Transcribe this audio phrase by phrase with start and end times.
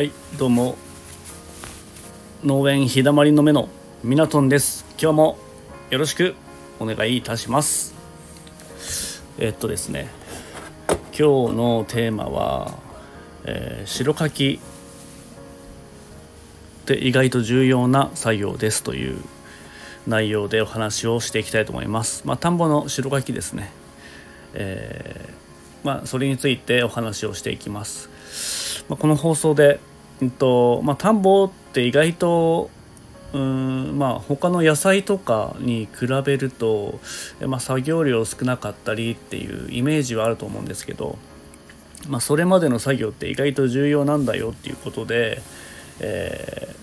[0.00, 0.78] はいどうも。
[2.42, 3.68] 農園日だまりの目の
[4.02, 4.86] ミナトンです。
[4.98, 5.38] 今日も
[5.90, 6.36] よろしく
[6.78, 7.94] お願いいたします。
[9.36, 10.08] えっとですね
[11.08, 12.78] 今日のテーマは、
[13.44, 14.58] えー、白柿
[16.84, 19.22] って意外と重要な作業ですという
[20.06, 22.22] 内容でお話をしていきたいと思います。
[22.24, 23.70] まあ田んぼの白柿ですね。
[24.54, 28.08] えー、まあそれについてお話をしていきます。
[28.88, 29.78] まあ、この放送で、
[30.20, 32.70] うんとまあ、田んぼって意外と
[33.32, 36.98] うんまあ他の野菜とかに比べると、
[37.46, 41.16] まあ、作業量少なかったりっていうイメージはあると思うんですけど、
[42.08, 45.42] まあ、それまでの作業って意外と重要なんだよっていうことで、
[46.00, 46.74] え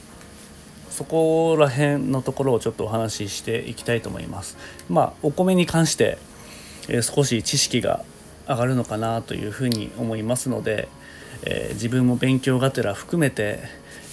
[0.90, 4.58] ー、そこら辺のところをちょっとお話ししていきたいと思います。
[4.90, 6.18] まあ、お米に関して、
[6.88, 8.06] えー、少し知識が
[8.48, 10.88] 上がるのかなというふうに思いますので、
[11.44, 13.60] えー、自分も勉強がてら含めて、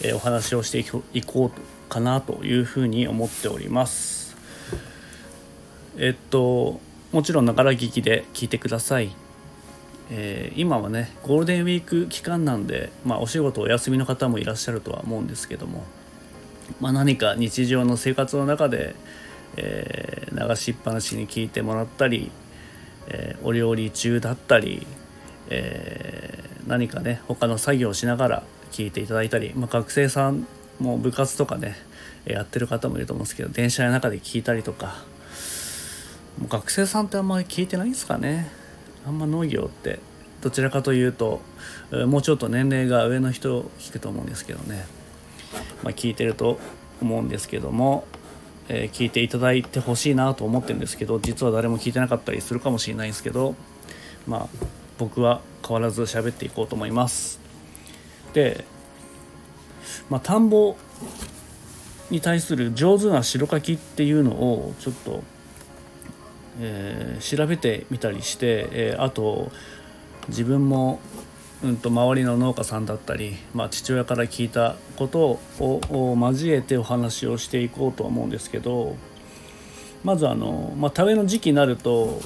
[0.03, 0.79] えー、お話をして
[1.13, 4.37] いこうかなというふうに思っております。
[5.97, 6.81] えっと
[7.13, 9.15] もちろんながら聞きで聞いてください、
[10.11, 15.85] えー、今はねゴールデンウィーク期間なんで、まあ、お仕事お休みの方もいらっしゃるとは思うんですけども、
[16.81, 18.97] まあ、何か日常の生活の中で、
[19.57, 22.33] えー、流しっぱなしに聞いてもらったり、
[23.07, 24.85] えー、お料理中だったり、
[25.51, 30.47] え何かね他の作業をしながら聞いていただいたり、まあ、学生さん
[30.81, 31.77] も部活とかね
[32.25, 35.05] やってる方もいると思うんですけど電車の中で聞いたりとか。
[36.39, 38.51] もう学生さんってあんまり聞いてないんですかね。
[39.07, 40.01] あんま農業って
[40.41, 41.41] どちらかというと
[42.07, 44.87] もうちょっと年齢が上の人を聞くと思うんですけどね、
[45.83, 46.59] まあ、聞いてると
[47.01, 48.07] 思うんですけども、
[48.69, 53.55] えー、聞いていただいてほしいなと思ってるんですけど実は誰も聞いてなかったりするかもしれないんですけど
[54.27, 54.67] まあ
[54.99, 57.41] 僕は変わらず喋っていこうと思います。
[58.33, 58.65] で、
[60.11, 60.77] まあ、田んぼ
[62.11, 65.23] に対する上手な白かきっていうのをちょっと、
[66.61, 69.51] えー、調べてみたりして、えー、あと
[70.29, 71.01] 自分も、
[71.63, 78.97] うんと、周りの農家さんだったり、まあ、父親から聞いたことを交えてお話をしていこうと思うんですけど
[80.03, 82.21] まずあの、まあ、田植えの時期になると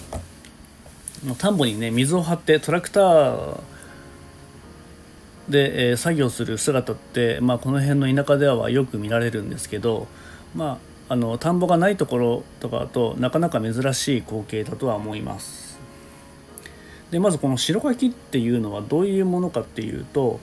[1.38, 3.60] 田んぼにね水を張ってトラクター
[5.48, 10.06] で、えー、作業する姿って、まあ、この辺の田舎ではよく見られるんですけど、
[10.54, 10.78] ま
[11.08, 15.78] あ、あの田んぼがないところとかだとなかなか珍しい光景だとは思います。
[17.10, 20.40] でまずこの白柿っていうのはどういうものかっていうと、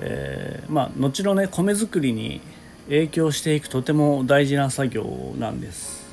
[0.00, 2.40] えー、まあ後のね米作りに
[2.86, 6.04] 影響していくとても大事な作業なんです。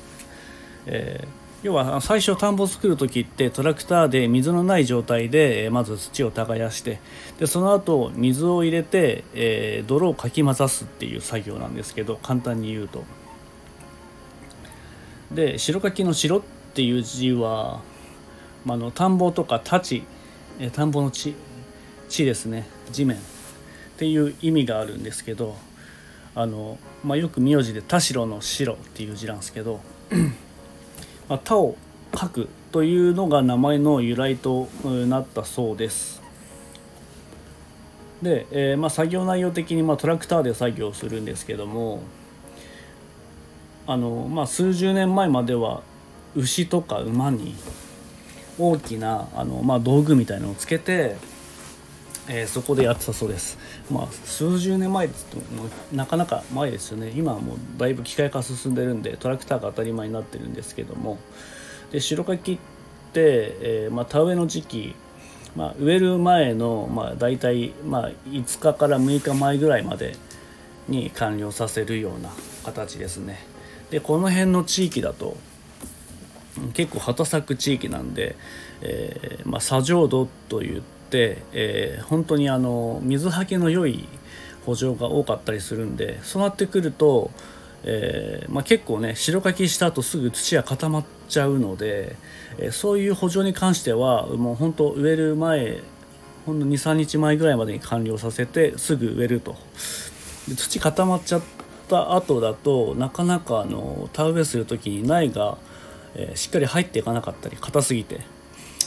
[0.86, 7.00] えー要は最初田んぼ作る時ってトラクターで水のない状態でまず土を耕して
[7.40, 13.04] でその後水を入れて、えー、泥をかき混ざすっていう作業なんですけど簡単に言うと。
[15.32, 16.42] で白柿の白っ
[16.72, 17.82] ていう字は、
[18.64, 20.02] まあ、の田んぼとか田地、
[20.58, 21.34] え田んぼの地
[22.08, 23.20] 地ですね地面っ
[23.98, 25.56] ていう意味があるんですけど
[26.34, 29.80] あの、まあ、よく名字で田代の白っていう字なんですけど
[31.28, 31.76] まあ、田を
[32.18, 36.22] 書くというのが名前の由来となったそうです。
[38.22, 42.00] で、えー、まあ、作業内容的にまトラクターで作業するんですけども
[43.86, 45.82] あの、まあ、数十年前までは
[46.34, 47.54] 牛とか馬に
[48.58, 51.16] 大きなあの、まあ、道具みたいのをつけて、
[52.28, 53.58] えー、そこでやってたそうです。
[53.90, 57.12] まあ、数十年前ですともうなかなか前ですよね。
[57.16, 61.18] 今はもうだいぶ機械化進んでるんでトラクターが当たり前になってるんですけども。
[61.90, 62.56] で白柿っ
[63.14, 64.94] て、えー、まあ、田植えの時期、
[65.56, 70.14] まあ、植える前の、まあ、大体、まあ、5日から6日前ぐらいまで
[70.86, 72.30] に完了させるような
[72.64, 73.38] 形ですね。
[73.90, 75.38] でこの辺の地域だと
[76.74, 78.36] 結構畑作地域なんで、
[78.82, 84.06] えーまあ、砂浄土といって、えー、本当にあの水はけの良い
[84.66, 87.30] 補助が多かったりするんでそうなってくると、
[87.84, 92.16] えーまあ、結構ね白かきした後すぐ土が固まっちゃうので、
[92.58, 95.80] えー、そういう補助に関してはもう本当植える前
[96.44, 99.56] ほんの23日前ぐらいまでに完了させてすぐ植えると。
[100.48, 101.42] で土固まっちゃっ
[101.88, 105.58] た後だとなかなかあの田植えする時に苗が、
[106.14, 108.20] えー、しっかり入っていかなかったり硬すぎて。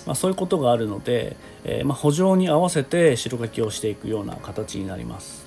[0.06, 5.45] まあ、そういうことがあるので、えー、まあ、補助に合わせて白書きをしていくような形になります。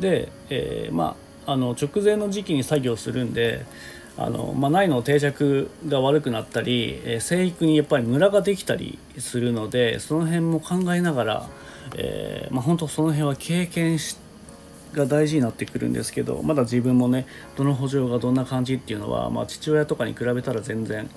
[0.00, 1.16] で、えー、ま
[1.46, 3.64] ああの直前の時期に作業するんで
[4.16, 11.48] あの、まあ、苗の定着が悪くなったり、えー、生育にやっぱりムラができたりするのでその辺も考えながら、
[11.96, 14.16] えー、まあ、本当その辺は経験し
[14.92, 21.10] が大事になってくるんですけどまだ自分もねどの補助がどんな感じっていうのは、まあ、父親とかに比べたら全然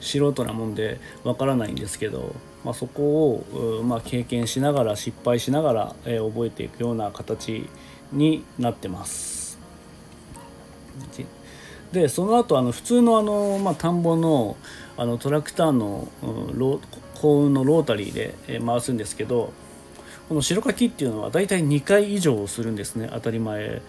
[0.00, 2.34] 素人なもんでわからないんですけど、
[2.64, 3.44] まあ、そこ
[3.80, 7.68] を、まあ、経験しながら失敗しながら、えー、覚えていくような形
[8.12, 9.58] になってます。
[11.92, 14.56] でその後あの普通のあの、まあ、田んぼの
[14.96, 16.80] あのトラクターの、うん、
[17.14, 19.52] 幸運のロータリーで、えー、回すんですけど
[20.28, 23.82] この白柿っていうのは大体2回以上するんですね当たり前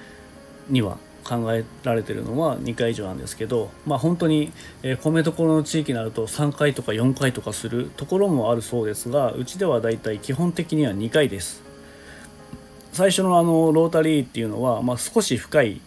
[0.69, 4.53] には考えられてるのは2回以上なんですけどまあ本当に、
[4.83, 11.67] えー、米どころの地域になると3回とか4回とかするところもあるそうですがうちでは大体基本的には2回です。
[12.93, 15.81] 最初のあのロータリーっていうのは、まあ、少し深い、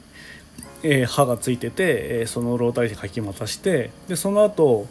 [0.85, 4.87] えー、刃がついてて、えー、そのロータリーでかき回してでその後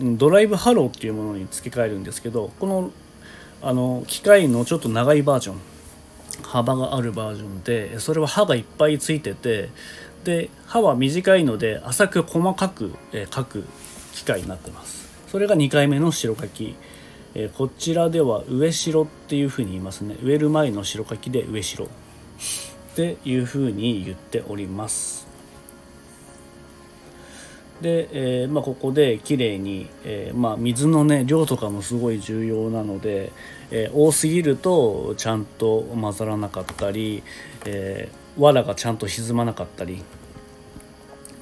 [0.00, 2.92] ドライブハローっていうものに付け替えるんですけどこの
[3.60, 5.56] あの機械のちょっと長いバージョン
[6.42, 9.68] 幅があるバージョンでそれは歯がいっぱいついてて
[10.24, 13.64] で歯は短いので浅く細かく、えー、書く
[14.14, 15.08] 機械になってます。
[15.28, 16.74] それが2回目の白書き、
[17.34, 20.16] え、こちらでは上白っていうふうに言いますね。
[20.22, 21.88] 植える前の白書きで上白っ
[22.96, 25.27] ていうふうに言っております。
[27.80, 28.08] で、
[28.42, 33.32] えーまあ、ここできれいに、えーまあ、水の、ね、量とかもすごい重要なので、
[33.70, 37.22] えー、多すぎるとちゃんと混ざらなかったり、
[37.64, 40.02] えー、藁がちゃんと沈まなかったり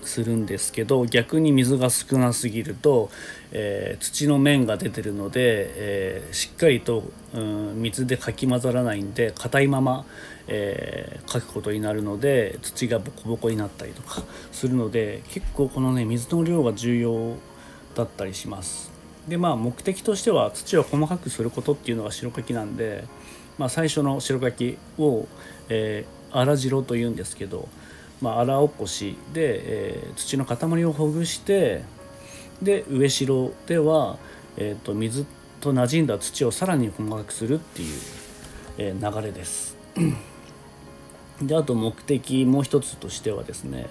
[0.07, 3.11] するんですけど逆に水が少なすぎると、
[3.53, 5.41] えー、土の面が出てるので、
[5.77, 7.05] えー、しっかりと、
[7.35, 10.07] うん、水でかき混ざらないんで硬いまま、
[10.49, 14.23] えー、書くことになるので土がボコボコになったりとか
[14.53, 17.37] するので結構このね水の量が重要
[17.95, 18.93] だったりします。
[19.29, 23.05] でまあ目的としては土を細かくすることっていうのが白柿なんで、
[23.59, 25.27] まあ、最初の白柿を、
[25.69, 27.69] えー、荒白というんですけど、
[28.21, 31.83] まあ、荒起こしで、えー、土の塊をほぐして
[32.63, 34.19] で上白では、
[34.57, 35.27] えーと、水
[35.61, 38.01] と馴染んだ土をさらに細かくするっていう、
[38.79, 39.77] えー、流れです。
[41.43, 43.89] であと目的もう一つとしてはですね、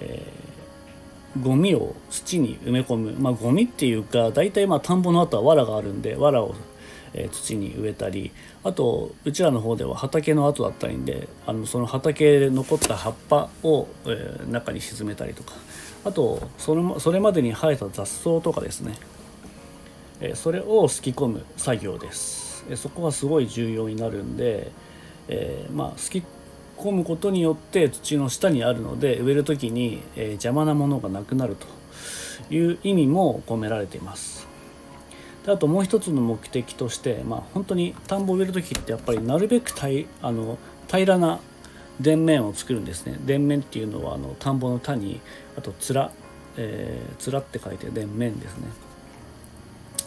[0.00, 6.54] えー、ゴミを土に埋め込むまあゴミっていうか大体まあ田んぼの後は藁があるんで藁を
[7.14, 8.32] え土に植えたり
[8.64, 15.54] あとうちらの方では畑の跡だったりんであのその畑で残った葉っぱを、え、中に沈めたりとか
[16.04, 18.94] あとそれそれまでに生えた雑草とかですね、
[20.20, 24.70] え、それをすき込む作業です、え、そこはすごい重要になるんで、
[25.28, 26.22] えまあすき
[26.76, 31.66] 込むことによって土の下にあるので植える時に、え邪魔なものがなくなると
[32.54, 34.53] いう意味も込められています。
[35.44, 40.58] であともう一つの目的として、まあ、本当に田んぼを植える時ってやっぱりなるべく平あの
[40.90, 41.38] 平らな
[42.02, 43.18] 田面を作るんですね。
[43.26, 45.20] 田面っていうのはあの田んぼの田に
[45.56, 46.10] あと面、
[46.56, 48.68] えー、面って書いて田面ですね、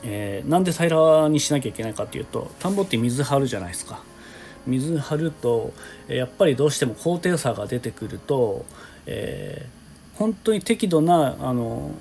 [0.04, 4.02] えー、なんで平らにしなきゃいけないかっていうと田んぼって水張るじゃないですか。
[4.66, 5.72] 水張ると
[6.08, 8.66] やっぱりどうしても高低差が出てくると、
[9.06, 11.92] えー、本当に適度なあの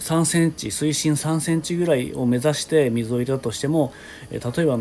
[0.00, 3.92] 3センチ水深3センチぐらいを目指して水を入れたとしても、
[4.30, 4.78] え例えば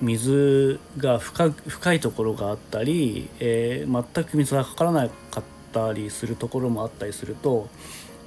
[0.00, 7.68] 水が深深いところがあったり、えー、全く水がかからなかったりするところもあったりすると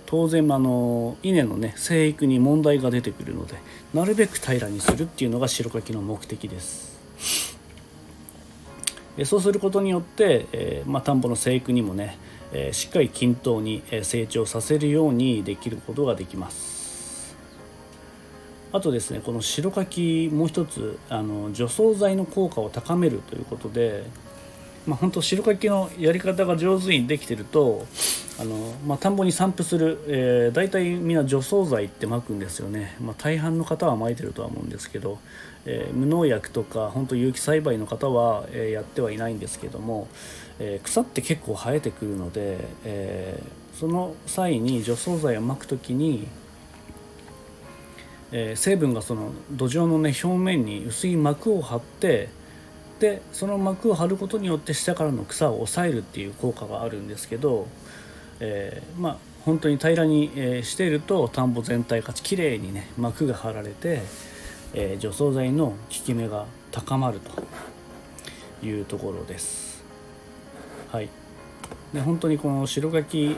[0.05, 3.55] 当然あの稲のね生育に問題が出てくるので
[3.93, 6.93] なるべく平らにするっていうのが白柿の目的です。
[9.25, 12.17] そうすることによって、えーまあ、田んぼの生育にもね
[12.53, 17.35] えしっかり均等に成長させるようにできることができます。
[18.71, 24.03] あとですねこの白柿もう一つあの除草剤の効果を高めるということで
[24.85, 27.85] まあ、本当白柿のやり方が上手にできてると
[28.39, 35.19] あの、まあ、田んぼに散布する、えー、大体みんな除草剤ってまくんですよね、まあ、大半の方はまいてるとは思うんですけど、
[35.65, 40.09] えー、無農薬とか本当有機栽培の方は、えー、やってはいないんですけども、
[40.59, 43.41] え草って結構生えてくるので、え
[43.73, 46.27] その際に除草剤をまく時に
[48.33, 52.29] え成分がその土壌のね表面に薄い膜を張って
[52.99, 57.67] でその膜を張ることによって下からの草を抑えるっていう効果があるんですけど、
[58.39, 64.01] えー、まあ本当に平らに、え、していると田んぼ全体がきれいにね膜が張られて、
[64.73, 69.62] えー、除草剤の効き目が高まるというところです。
[70.93, 71.09] はい、
[71.91, 73.35] で本当にこの白柿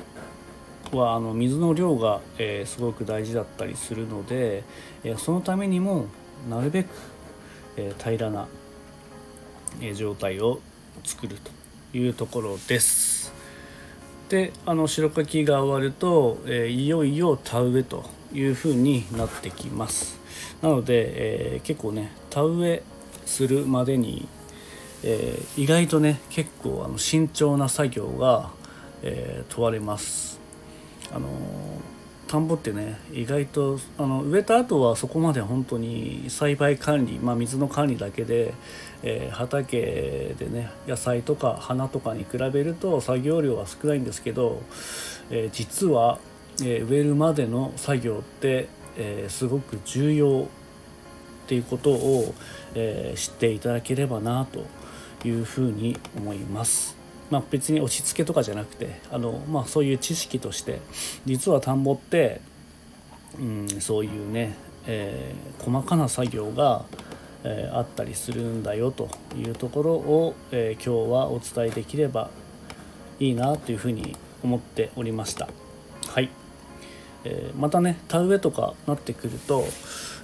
[0.91, 4.65] はあの水の量が、えー、すごく大事だったりするので、
[5.05, 6.07] えー、そのためにも
[6.49, 6.89] なるべく、
[7.77, 8.49] えー、平らな
[9.81, 10.59] え状態を
[11.05, 13.31] 作るというところです。
[14.27, 20.19] であの白かきが終わると、えいよいよ田植えというふうになってきます。
[20.61, 22.83] なので、え結構ね田植え
[23.25, 24.27] するまでに
[25.03, 28.51] えー、意外とね結構あの慎重な作業が、
[29.03, 30.39] えー、問われます。
[31.13, 31.29] あの
[32.27, 38.53] 田んぼってね意外とあの植えた後はそこまで本当に栽培管理、まあ、水の管理だけで、
[39.03, 44.61] えー、畑でね野菜とか花とかに比べると作業量は少ないんですけど、
[45.29, 46.17] えー、実は、
[46.61, 50.47] えー、植えるまでの作業って、えすごく重要
[51.45, 52.33] っていうことを、
[52.73, 54.65] え知っていただければなと
[55.27, 56.95] いうふうに思います。
[57.31, 60.79] まあ、別に押し付けとかじゃなくてあの、まあ、そういう知識として
[61.25, 62.41] 実は田んぼって、
[63.39, 66.85] うん、そういうね、えー、細かな作業が、
[67.43, 72.29] えー、あったりするんだよというところを、えー、今日はお伝えできれば
[73.19, 75.47] いいなというふうに思っておりました。
[76.07, 76.29] はい
[77.23, 79.65] えーまたね田植えとかなってくると、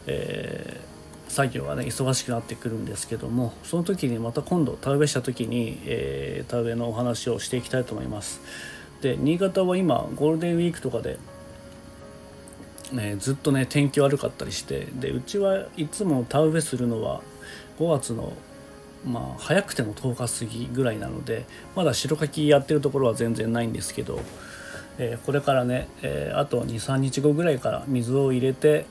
[0.06, 0.91] えー
[1.32, 8.42] 作業がね忙しくなってくるんですけどもその時にまた今度田植えした時に、えー、田植えのお話をしていきたいと思います。
[9.02, 11.18] で新潟は今ゴールデンウィークとかで、
[12.92, 17.22] ね、ずっとね天気悪かったりしてでうちはいつも田植えするのは
[17.80, 18.34] 5月の
[19.06, 21.46] まあ早くても10日過ぎぐらいなので
[21.76, 24.20] まだ白柿やってるところは全然ないんですけど、
[24.98, 28.86] えー、これからね、えー、あと23日後ぐらいから水を入れて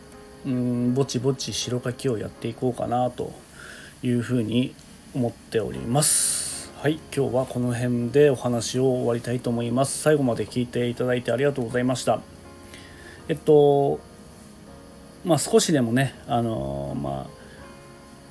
[0.46, 3.32] うんぼちぼち白かきをやっていこうかなと
[4.02, 4.74] いうふうに
[5.14, 6.70] 思っております。
[6.80, 9.98] はい今日はこの辺でお話を終わりたいと思います。
[9.98, 12.20] 最後まで聞いていただいてありがとうございました。
[13.28, 14.00] えっと
[15.24, 17.40] まあ少しでもねあのまあ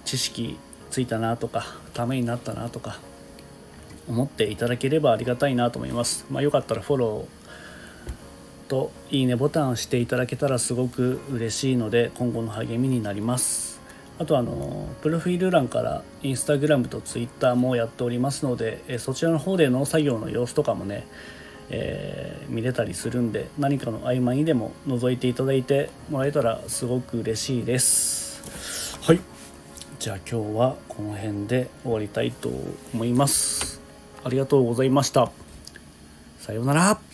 [0.03, 0.57] 知識
[0.89, 2.99] ついたなとかためになったなとか
[4.07, 6.25] 思っていただければありがたいなと思います。
[6.31, 7.38] まあ、よかったらフォロー
[8.69, 13.81] といいねボタンを押していただけたらすごく嬉しいので今後の励みになります。
[14.19, 21.07] あとあのプロフィール欄からインスタグラムとツイッターもやっておりますのでえそちらの方で農作業の様子とかもね、
[21.69, 28.99] えー、見れたりするんで何かの合間にでも覗いていただいてもらえたらすごく嬉しいです。
[29.01, 29.19] はい。
[29.99, 32.49] じゃあ今日はこの辺で終わりたいと
[32.93, 33.81] 思います。
[34.23, 35.31] ありがとうございました。
[36.39, 37.08] さようなら